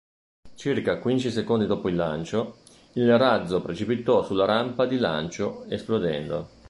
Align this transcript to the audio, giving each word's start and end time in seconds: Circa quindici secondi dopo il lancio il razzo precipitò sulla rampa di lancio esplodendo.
Circa 0.55 0.97
quindici 0.97 1.29
secondi 1.29 1.67
dopo 1.67 1.87
il 1.87 1.95
lancio 1.95 2.57
il 2.93 3.15
razzo 3.19 3.61
precipitò 3.61 4.23
sulla 4.23 4.45
rampa 4.45 4.87
di 4.87 4.97
lancio 4.97 5.63
esplodendo. 5.65 6.49